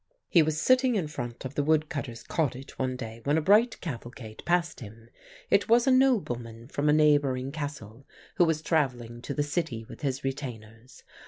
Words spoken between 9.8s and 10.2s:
with